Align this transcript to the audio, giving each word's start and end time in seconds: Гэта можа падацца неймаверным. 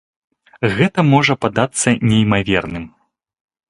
Гэта 0.79 1.05
можа 1.11 1.37
падацца 1.47 1.97
неймаверным. 2.09 2.85